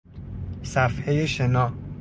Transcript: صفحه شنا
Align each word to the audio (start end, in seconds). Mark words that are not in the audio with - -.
صفحه 0.63 1.25
شنا 1.25 1.73